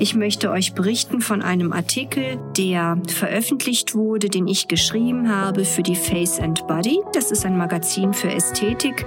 Ich 0.00 0.14
möchte 0.14 0.52
euch 0.52 0.74
berichten 0.74 1.20
von 1.20 1.42
einem 1.42 1.72
Artikel, 1.72 2.38
der 2.56 2.98
veröffentlicht 3.08 3.96
wurde, 3.96 4.28
den 4.28 4.46
ich 4.46 4.68
geschrieben 4.68 5.28
habe 5.28 5.64
für 5.64 5.82
die 5.82 5.96
Face 5.96 6.38
and 6.38 6.64
Body. 6.68 7.00
Das 7.12 7.32
ist 7.32 7.44
ein 7.44 7.58
Magazin 7.58 8.14
für 8.14 8.30
Ästhetik. 8.30 9.04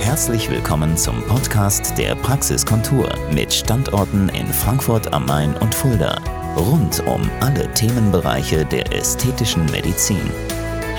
Herzlich 0.00 0.50
willkommen 0.50 0.94
zum 0.94 1.22
Podcast 1.22 1.96
der 1.96 2.16
Praxiskontur 2.16 3.08
mit 3.32 3.50
Standorten 3.50 4.28
in 4.28 4.46
Frankfurt 4.46 5.10
am 5.14 5.24
Main 5.24 5.56
und 5.56 5.74
Fulda. 5.74 6.20
Rund 6.58 7.02
um 7.06 7.22
alle 7.40 7.72
Themenbereiche 7.72 8.66
der 8.66 8.92
ästhetischen 8.92 9.64
Medizin. 9.70 10.20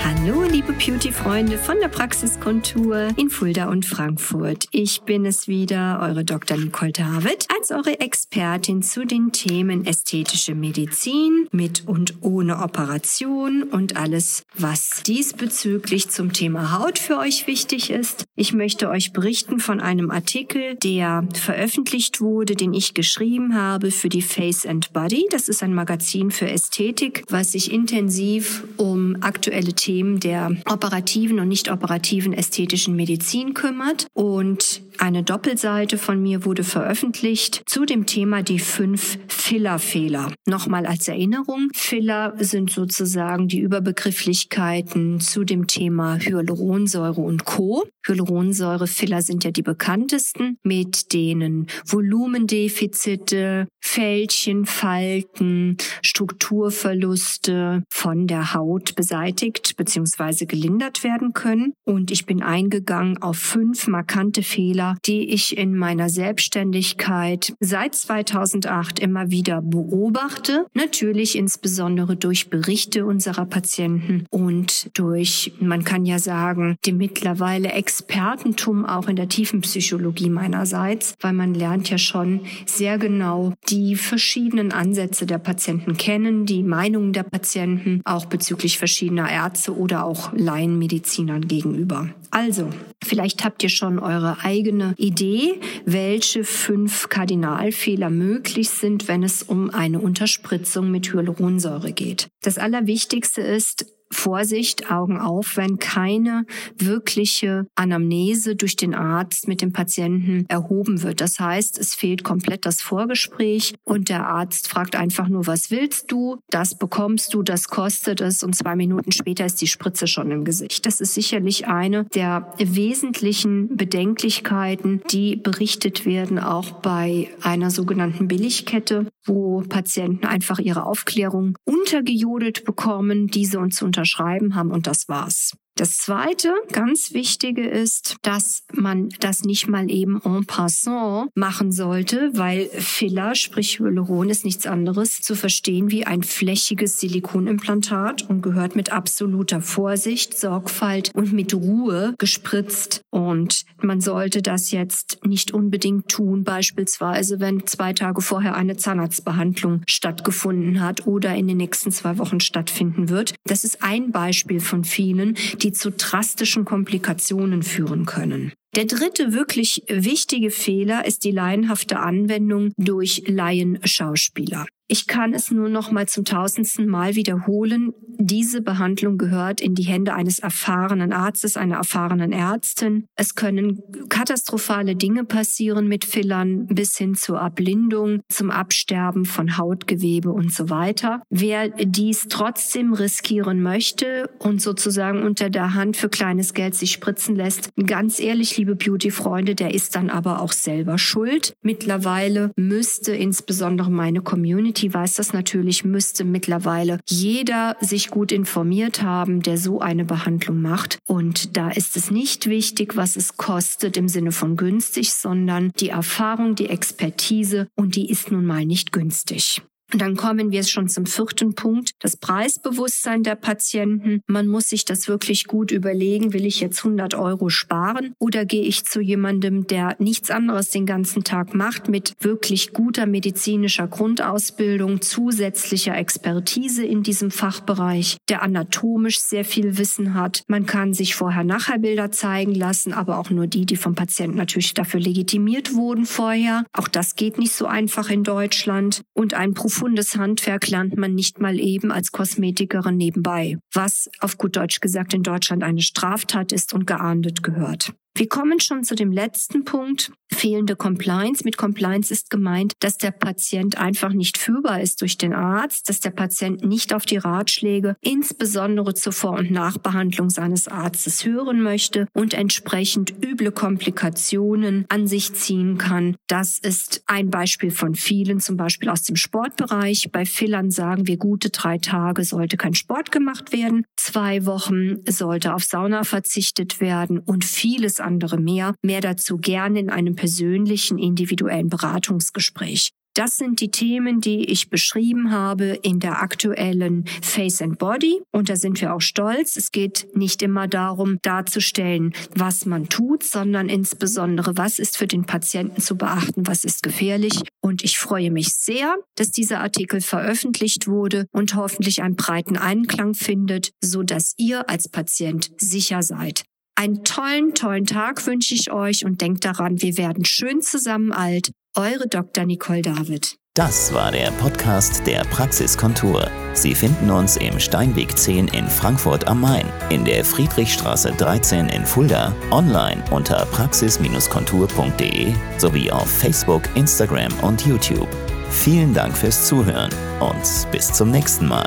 Hallo, 0.04 0.42
liebe 0.42 0.72
Beauty-Freunde 0.72 1.58
von 1.58 1.76
der 1.80 1.86
Praxiskontur 1.86 3.10
in 3.16 3.30
Fulda 3.30 3.68
und 3.68 3.86
Frankfurt. 3.86 4.66
Ich 4.72 5.02
bin 5.02 5.24
es 5.24 5.46
wieder, 5.46 6.00
eure 6.02 6.24
Dr. 6.24 6.56
Nicole 6.56 6.90
David, 6.90 7.46
als 7.56 7.70
eure 7.70 8.00
Expertin 8.00 8.82
zu 8.82 9.06
den 9.06 9.30
Themen 9.30 9.86
ästhetische 9.86 10.56
Medizin 10.56 11.46
mit 11.52 11.86
und 11.86 12.16
ohne 12.20 12.58
Operation 12.64 13.62
und 13.62 13.96
alles, 13.96 14.42
was 14.56 15.04
diesbezüglich 15.06 16.08
zum 16.08 16.32
Thema 16.32 16.76
Haut 16.76 16.98
für 16.98 17.18
euch 17.18 17.46
wichtig 17.46 17.90
ist. 17.90 18.24
Ich 18.34 18.52
möchte 18.52 18.90
euch 18.90 19.12
berichten 19.12 19.60
von 19.60 19.80
einem 19.80 20.10
Artikel, 20.10 20.74
der 20.82 21.28
veröffentlicht 21.32 22.20
wurde, 22.20 22.56
den 22.56 22.74
ich 22.74 22.94
geschrieben 22.94 23.54
habe 23.54 23.92
für 23.92 24.08
die 24.08 24.22
Face 24.22 24.66
and 24.66 24.92
Body. 24.92 25.26
Das 25.30 25.48
ist 25.48 25.62
ein 25.62 25.74
Magazin 25.74 26.32
für 26.32 26.50
Ästhetik, 26.50 27.22
was 27.28 27.52
sich 27.52 27.72
intensiv 27.72 28.64
um 28.78 29.16
aktuelle 29.20 29.72
Themen 29.72 29.91
Themen 29.92 30.20
der 30.20 30.56
operativen 30.70 31.38
und 31.38 31.48
nicht 31.48 31.70
operativen 31.70 32.32
ästhetischen 32.32 32.96
Medizin 32.96 33.52
kümmert. 33.52 34.06
Und 34.14 34.80
eine 34.96 35.22
Doppelseite 35.22 35.98
von 35.98 36.22
mir 36.22 36.46
wurde 36.46 36.64
veröffentlicht 36.64 37.62
zu 37.66 37.84
dem 37.84 38.06
Thema 38.06 38.42
die 38.42 38.58
fünf 38.58 39.18
Filler-Fehler. 39.28 40.32
Nochmal 40.46 40.86
als 40.86 41.08
Erinnerung, 41.08 41.68
Filler 41.74 42.32
sind 42.38 42.70
sozusagen 42.70 43.48
die 43.48 43.60
Überbegrifflichkeiten 43.60 45.20
zu 45.20 45.44
dem 45.44 45.66
Thema 45.66 46.16
Hyaluronsäure 46.18 47.20
und 47.20 47.44
Co. 47.44 47.84
Hyaluronsäure-Filler 48.06 49.20
sind 49.20 49.44
ja 49.44 49.50
die 49.50 49.62
bekanntesten, 49.62 50.56
mit 50.62 51.12
denen 51.12 51.66
Volumendefizite, 51.84 53.68
Fältchen, 53.80 54.64
Falten, 54.64 55.76
Strukturverluste 56.02 57.82
von 57.90 58.26
der 58.26 58.54
Haut 58.54 58.94
beseitigt 58.94 59.76
bzw. 59.82 60.46
gelindert 60.46 61.04
werden 61.04 61.32
können. 61.32 61.74
Und 61.84 62.10
ich 62.10 62.26
bin 62.26 62.42
eingegangen 62.42 63.20
auf 63.20 63.36
fünf 63.36 63.88
markante 63.88 64.42
Fehler, 64.42 64.96
die 65.04 65.30
ich 65.30 65.56
in 65.56 65.76
meiner 65.76 66.08
Selbstständigkeit 66.08 67.54
seit 67.60 67.94
2008 67.94 69.00
immer 69.00 69.30
wieder 69.30 69.60
beobachte. 69.62 70.66
Natürlich 70.74 71.36
insbesondere 71.36 72.16
durch 72.16 72.50
Berichte 72.50 73.04
unserer 73.04 73.46
Patienten 73.46 74.26
und 74.30 74.90
durch, 74.94 75.52
man 75.60 75.84
kann 75.84 76.04
ja 76.04 76.18
sagen, 76.18 76.76
die 76.84 76.92
mittlerweile 76.92 77.72
Expertentum 77.72 78.86
auch 78.86 79.08
in 79.08 79.16
der 79.16 79.28
tiefen 79.28 79.60
Psychologie 79.62 80.30
meinerseits, 80.30 81.14
weil 81.20 81.32
man 81.32 81.54
lernt 81.54 81.90
ja 81.90 81.98
schon 81.98 82.40
sehr 82.66 82.98
genau 82.98 83.52
die 83.68 83.96
verschiedenen 83.96 84.72
Ansätze 84.72 85.26
der 85.26 85.38
Patienten 85.38 85.96
kennen, 85.96 86.46
die 86.46 86.62
Meinungen 86.62 87.12
der 87.12 87.24
Patienten 87.24 88.00
auch 88.04 88.26
bezüglich 88.26 88.78
verschiedener 88.78 89.30
Ärzte 89.30 89.71
oder 89.72 90.04
auch 90.04 90.32
Laienmedizinern 90.32 91.48
gegenüber. 91.48 92.08
Also, 92.30 92.70
vielleicht 93.04 93.44
habt 93.44 93.62
ihr 93.62 93.68
schon 93.68 93.98
eure 93.98 94.38
eigene 94.42 94.94
Idee, 94.96 95.60
welche 95.84 96.44
fünf 96.44 97.08
Kardinalfehler 97.08 98.08
möglich 98.10 98.70
sind, 98.70 99.08
wenn 99.08 99.22
es 99.22 99.42
um 99.42 99.70
eine 99.70 100.00
Unterspritzung 100.00 100.90
mit 100.90 101.12
Hyaluronsäure 101.12 101.92
geht. 101.92 102.28
Das 102.42 102.58
Allerwichtigste 102.58 103.42
ist, 103.42 103.86
Vorsicht, 104.12 104.90
Augen 104.90 105.18
auf, 105.18 105.56
wenn 105.56 105.78
keine 105.78 106.44
wirkliche 106.78 107.66
Anamnese 107.74 108.56
durch 108.56 108.76
den 108.76 108.94
Arzt 108.94 109.48
mit 109.48 109.62
dem 109.62 109.72
Patienten 109.72 110.44
erhoben 110.48 111.02
wird. 111.02 111.20
Das 111.20 111.40
heißt, 111.40 111.78
es 111.78 111.94
fehlt 111.94 112.24
komplett 112.24 112.66
das 112.66 112.82
Vorgespräch 112.82 113.74
und 113.84 114.08
der 114.08 114.26
Arzt 114.26 114.68
fragt 114.68 114.96
einfach 114.96 115.28
nur, 115.28 115.46
was 115.46 115.70
willst 115.70 116.10
du? 116.12 116.38
Das 116.50 116.76
bekommst 116.76 117.34
du, 117.34 117.42
das 117.42 117.68
kostet 117.68 118.20
es 118.20 118.42
und 118.42 118.54
zwei 118.54 118.76
Minuten 118.76 119.12
später 119.12 119.46
ist 119.46 119.60
die 119.60 119.66
Spritze 119.66 120.06
schon 120.06 120.30
im 120.30 120.44
Gesicht. 120.44 120.86
Das 120.86 121.00
ist 121.00 121.14
sicherlich 121.14 121.66
eine 121.66 122.04
der 122.14 122.52
wesentlichen 122.58 123.76
Bedenklichkeiten, 123.76 125.02
die 125.10 125.36
berichtet 125.36 126.06
werden, 126.06 126.38
auch 126.38 126.70
bei 126.70 127.28
einer 127.42 127.70
sogenannten 127.70 128.28
Billigkette, 128.28 129.06
wo 129.24 129.62
Patienten 129.68 130.26
einfach 130.26 130.58
ihre 130.58 130.84
Aufklärung 130.84 131.56
untergejodelt 131.64 132.64
bekommen, 132.64 133.28
diese 133.28 133.58
uns 133.58 133.76
zu 133.76 133.86
unterschreiben 134.02 134.54
haben 134.56 134.70
und 134.70 134.86
das 134.86 135.08
war's. 135.08 135.56
Das 135.74 135.96
zweite, 135.96 136.52
ganz 136.70 137.14
wichtige 137.14 137.66
ist, 137.66 138.16
dass 138.20 138.64
man 138.74 139.08
das 139.20 139.42
nicht 139.42 139.68
mal 139.68 139.90
eben 139.90 140.20
en 140.22 140.44
passant 140.44 141.30
machen 141.34 141.72
sollte, 141.72 142.30
weil 142.34 142.66
Filler, 142.66 143.34
sprich 143.34 143.78
Hyaluron, 143.78 144.28
ist 144.28 144.44
nichts 144.44 144.66
anderes 144.66 145.22
zu 145.22 145.34
verstehen 145.34 145.90
wie 145.90 146.04
ein 146.04 146.22
flächiges 146.22 147.00
Silikonimplantat 147.00 148.28
und 148.28 148.42
gehört 148.42 148.76
mit 148.76 148.92
absoluter 148.92 149.62
Vorsicht, 149.62 150.38
Sorgfalt 150.38 151.10
und 151.14 151.32
mit 151.32 151.54
Ruhe 151.54 152.14
gespritzt. 152.18 153.00
Und 153.08 153.64
man 153.80 154.02
sollte 154.02 154.42
das 154.42 154.72
jetzt 154.72 155.20
nicht 155.24 155.52
unbedingt 155.52 156.08
tun, 156.08 156.44
beispielsweise 156.44 157.40
wenn 157.40 157.66
zwei 157.66 157.94
Tage 157.94 158.20
vorher 158.20 158.56
eine 158.56 158.76
Zahnarztbehandlung 158.76 159.82
stattgefunden 159.88 160.82
hat 160.82 161.06
oder 161.06 161.34
in 161.34 161.48
den 161.48 161.56
nächsten 161.56 161.90
zwei 161.92 162.18
Wochen 162.18 162.40
stattfinden 162.40 163.08
wird. 163.08 163.34
Das 163.44 163.64
ist 163.64 163.82
ein 163.82 164.12
Beispiel 164.12 164.60
von 164.60 164.84
vielen, 164.84 165.34
die 165.62 165.72
zu 165.72 165.90
drastischen 165.90 166.64
Komplikationen 166.64 167.62
führen 167.62 168.06
können. 168.06 168.52
Der 168.74 168.86
dritte 168.86 169.32
wirklich 169.32 169.82
wichtige 169.88 170.50
Fehler 170.50 171.04
ist 171.04 171.24
die 171.24 171.30
laienhafte 171.30 172.00
Anwendung 172.00 172.72
durch 172.78 173.22
Laienschauspieler. 173.26 174.66
Ich 174.92 175.06
kann 175.06 175.32
es 175.32 175.50
nur 175.50 175.70
noch 175.70 175.90
mal 175.90 176.06
zum 176.06 176.26
tausendsten 176.26 176.86
Mal 176.86 177.14
wiederholen. 177.14 177.94
Diese 178.18 178.60
Behandlung 178.60 179.16
gehört 179.16 179.62
in 179.62 179.74
die 179.74 179.84
Hände 179.84 180.12
eines 180.12 180.38
erfahrenen 180.38 181.14
Arztes, 181.14 181.56
einer 181.56 181.76
erfahrenen 181.76 182.30
Ärztin. 182.30 183.06
Es 183.16 183.34
können 183.34 183.80
katastrophale 184.10 184.94
Dinge 184.94 185.24
passieren 185.24 185.88
mit 185.88 186.04
Fillern 186.04 186.66
bis 186.66 186.98
hin 186.98 187.14
zur 187.14 187.40
Ablindung, 187.40 188.20
zum 188.28 188.50
Absterben 188.50 189.24
von 189.24 189.56
Hautgewebe 189.56 190.30
und 190.30 190.52
so 190.52 190.68
weiter. 190.68 191.22
Wer 191.30 191.70
dies 191.70 192.26
trotzdem 192.28 192.92
riskieren 192.92 193.62
möchte 193.62 194.28
und 194.40 194.60
sozusagen 194.60 195.22
unter 195.22 195.48
der 195.48 195.72
Hand 195.72 195.96
für 195.96 196.10
kleines 196.10 196.52
Geld 196.52 196.74
sich 196.74 196.92
spritzen 196.92 197.34
lässt, 197.34 197.70
ganz 197.86 198.20
ehrlich, 198.20 198.58
liebe 198.58 198.76
Beauty-Freunde, 198.76 199.54
der 199.54 199.72
ist 199.72 199.96
dann 199.96 200.10
aber 200.10 200.42
auch 200.42 200.52
selber 200.52 200.98
schuld. 200.98 201.54
Mittlerweile 201.62 202.52
müsste 202.56 203.12
insbesondere 203.12 203.90
meine 203.90 204.20
Community 204.20 204.81
Community 204.82 204.94
weiß 204.94 205.14
das 205.16 205.32
natürlich, 205.32 205.84
müsste 205.84 206.24
mittlerweile 206.24 206.98
jeder 207.08 207.76
sich 207.80 208.10
gut 208.10 208.32
informiert 208.32 209.02
haben, 209.02 209.42
der 209.42 209.56
so 209.56 209.80
eine 209.80 210.04
Behandlung 210.04 210.60
macht. 210.60 210.98
Und 211.06 211.56
da 211.56 211.70
ist 211.70 211.96
es 211.96 212.10
nicht 212.10 212.48
wichtig, 212.48 212.96
was 212.96 213.16
es 213.16 213.36
kostet 213.36 213.96
im 213.96 214.08
Sinne 214.08 214.32
von 214.32 214.56
günstig, 214.56 215.12
sondern 215.12 215.70
die 215.78 215.90
Erfahrung, 215.90 216.54
die 216.54 216.68
Expertise 216.68 217.68
und 217.76 217.94
die 217.94 218.10
ist 218.10 218.32
nun 218.32 218.44
mal 218.44 218.64
nicht 218.64 218.92
günstig. 218.92 219.62
Und 219.92 220.00
dann 220.00 220.16
kommen 220.16 220.50
wir 220.50 220.62
schon 220.64 220.88
zum 220.88 221.04
vierten 221.04 221.54
Punkt, 221.54 221.90
das 221.98 222.16
Preisbewusstsein 222.16 223.22
der 223.22 223.34
Patienten. 223.34 224.22
Man 224.26 224.46
muss 224.46 224.70
sich 224.70 224.86
das 224.86 225.06
wirklich 225.06 225.46
gut 225.46 225.70
überlegen, 225.70 226.32
will 226.32 226.46
ich 226.46 226.60
jetzt 226.60 226.78
100 226.78 227.14
Euro 227.14 227.50
sparen 227.50 228.14
oder 228.18 228.46
gehe 228.46 228.62
ich 228.62 228.86
zu 228.86 229.00
jemandem, 229.00 229.66
der 229.66 229.96
nichts 229.98 230.30
anderes 230.30 230.70
den 230.70 230.86
ganzen 230.86 231.24
Tag 231.24 231.54
macht, 231.54 231.90
mit 231.90 232.14
wirklich 232.20 232.72
guter 232.72 233.04
medizinischer 233.04 233.86
Grundausbildung, 233.86 235.02
zusätzlicher 235.02 235.96
Expertise 235.96 236.84
in 236.86 237.02
diesem 237.02 237.30
Fachbereich, 237.30 238.16
der 238.30 238.42
anatomisch 238.42 239.20
sehr 239.20 239.44
viel 239.44 239.76
Wissen 239.76 240.14
hat. 240.14 240.42
Man 240.46 240.64
kann 240.64 240.94
sich 240.94 241.14
vorher-nachher-Bilder 241.14 242.10
zeigen 242.10 242.54
lassen, 242.54 242.94
aber 242.94 243.18
auch 243.18 243.28
nur 243.28 243.46
die, 243.46 243.66
die 243.66 243.76
vom 243.76 243.94
Patienten 243.94 244.38
natürlich 244.38 244.72
dafür 244.72 245.00
legitimiert 245.00 245.74
wurden 245.74 246.06
vorher. 246.06 246.64
Auch 246.72 246.88
das 246.88 247.14
geht 247.14 247.38
nicht 247.38 247.52
so 247.52 247.66
einfach 247.66 248.08
in 248.08 248.22
Deutschland. 248.24 249.02
Und 249.12 249.34
ein 249.34 249.52
Profil 249.52 249.81
profundes 249.82 250.14
Handwerk 250.16 250.68
lernt 250.68 250.96
man 250.96 251.12
nicht 251.16 251.40
mal 251.40 251.58
eben 251.58 251.90
als 251.90 252.12
Kosmetikerin 252.12 252.96
nebenbei, 252.96 253.56
was 253.72 254.08
auf 254.20 254.38
gut 254.38 254.54
Deutsch 254.54 254.78
gesagt 254.78 255.12
in 255.12 255.24
Deutschland 255.24 255.64
eine 255.64 255.82
Straftat 255.82 256.52
ist 256.52 256.72
und 256.72 256.86
geahndet 256.86 257.42
gehört. 257.42 257.92
Wir 258.14 258.28
kommen 258.28 258.60
schon 258.60 258.84
zu 258.84 258.94
dem 258.94 259.10
letzten 259.10 259.64
Punkt, 259.64 260.12
fehlende 260.30 260.76
Compliance. 260.76 261.44
Mit 261.44 261.56
Compliance 261.56 262.12
ist 262.12 262.28
gemeint, 262.28 262.74
dass 262.80 262.98
der 262.98 263.10
Patient 263.10 263.78
einfach 263.78 264.12
nicht 264.12 264.36
führbar 264.36 264.82
ist 264.82 265.00
durch 265.00 265.16
den 265.16 265.32
Arzt, 265.32 265.88
dass 265.88 266.00
der 266.00 266.10
Patient 266.10 266.62
nicht 266.62 266.92
auf 266.92 267.06
die 267.06 267.16
Ratschläge, 267.16 267.96
insbesondere 268.02 268.92
zur 268.92 269.14
Vor- 269.14 269.38
und 269.38 269.50
Nachbehandlung 269.50 270.28
seines 270.28 270.68
Arztes 270.68 271.24
hören 271.24 271.62
möchte 271.62 272.06
und 272.12 272.34
entsprechend 272.34 273.14
üble 273.24 273.50
Komplikationen 273.50 274.84
an 274.90 275.06
sich 275.06 275.32
ziehen 275.32 275.78
kann. 275.78 276.14
Das 276.26 276.58
ist 276.58 277.04
ein 277.06 277.30
Beispiel 277.30 277.70
von 277.70 277.94
vielen, 277.94 278.40
zum 278.40 278.58
Beispiel 278.58 278.90
aus 278.90 279.04
dem 279.04 279.16
Sportbereich. 279.16 280.10
Bei 280.12 280.26
Fillern 280.26 280.70
sagen 280.70 281.06
wir, 281.06 281.16
gute 281.16 281.48
drei 281.48 281.78
Tage 281.78 282.24
sollte 282.24 282.58
kein 282.58 282.74
Sport 282.74 283.10
gemacht 283.10 283.52
werden, 283.52 283.86
zwei 283.96 284.44
Wochen 284.44 284.98
sollte 285.08 285.54
auf 285.54 285.64
Sauna 285.64 286.04
verzichtet 286.04 286.80
werden 286.80 287.18
und 287.18 287.44
vieles 287.44 288.01
andere 288.02 288.38
mehr. 288.38 288.74
Mehr 288.82 289.00
dazu 289.00 289.38
gerne 289.38 289.80
in 289.80 289.90
einem 289.90 290.16
persönlichen, 290.16 290.98
individuellen 290.98 291.68
Beratungsgespräch. 291.68 292.92
Das 293.14 293.36
sind 293.36 293.60
die 293.60 293.70
Themen, 293.70 294.22
die 294.22 294.44
ich 294.46 294.70
beschrieben 294.70 295.32
habe 295.32 295.78
in 295.82 296.00
der 296.00 296.22
aktuellen 296.22 297.04
Face 297.20 297.60
and 297.60 297.78
Body. 297.78 298.22
Und 298.30 298.48
da 298.48 298.56
sind 298.56 298.80
wir 298.80 298.94
auch 298.94 299.02
stolz. 299.02 299.56
Es 299.56 299.70
geht 299.70 300.08
nicht 300.14 300.40
immer 300.40 300.66
darum, 300.66 301.18
darzustellen, 301.20 302.14
was 302.34 302.64
man 302.64 302.88
tut, 302.88 303.22
sondern 303.22 303.68
insbesondere, 303.68 304.56
was 304.56 304.78
ist 304.78 304.96
für 304.96 305.06
den 305.06 305.26
Patienten 305.26 305.82
zu 305.82 305.96
beachten, 305.96 306.46
was 306.46 306.64
ist 306.64 306.82
gefährlich. 306.82 307.42
Und 307.60 307.84
ich 307.84 307.98
freue 307.98 308.30
mich 308.30 308.54
sehr, 308.54 308.96
dass 309.16 309.30
dieser 309.30 309.60
Artikel 309.60 310.00
veröffentlicht 310.00 310.88
wurde 310.88 311.26
und 311.32 311.54
hoffentlich 311.54 312.02
einen 312.02 312.16
breiten 312.16 312.56
Einklang 312.56 313.12
findet, 313.12 313.72
so 313.82 314.02
dass 314.02 314.32
ihr 314.38 314.70
als 314.70 314.88
Patient 314.88 315.50
sicher 315.58 316.02
seid. 316.02 316.44
Einen 316.74 317.04
tollen, 317.04 317.54
tollen 317.54 317.86
Tag 317.86 318.26
wünsche 318.26 318.54
ich 318.54 318.72
euch 318.72 319.04
und 319.04 319.20
denkt 319.20 319.44
daran, 319.44 319.82
wir 319.82 319.96
werden 319.96 320.24
schön 320.24 320.60
zusammen 320.60 321.12
alt. 321.12 321.52
Eure 321.76 322.08
Dr. 322.08 322.44
Nicole 322.44 322.82
David. 322.82 323.36
Das 323.54 323.92
war 323.92 324.10
der 324.10 324.30
Podcast 324.32 325.06
der 325.06 325.24
Praxiskontur. 325.24 326.30
Sie 326.54 326.74
finden 326.74 327.10
uns 327.10 327.36
im 327.36 327.60
Steinweg 327.60 328.16
10 328.16 328.48
in 328.48 328.66
Frankfurt 328.66 329.28
am 329.28 329.42
Main, 329.42 329.66
in 329.90 330.06
der 330.06 330.24
Friedrichstraße 330.24 331.12
13 331.12 331.68
in 331.68 331.84
Fulda, 331.84 332.34
online 332.50 333.04
unter 333.10 333.44
praxis-kontur.de 333.46 335.34
sowie 335.58 335.90
auf 335.90 336.10
Facebook, 336.10 336.62
Instagram 336.76 337.32
und 337.42 337.66
YouTube. 337.66 338.08
Vielen 338.48 338.94
Dank 338.94 339.14
fürs 339.14 339.46
Zuhören 339.46 339.90
und 340.20 340.70
bis 340.70 340.90
zum 340.90 341.10
nächsten 341.10 341.46
Mal. 341.46 341.66